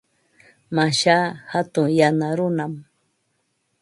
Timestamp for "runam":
2.37-2.73